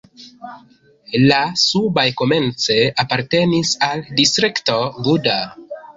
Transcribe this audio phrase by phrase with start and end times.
[1.31, 5.41] La subaj komence apartenis al Distrikto Buda.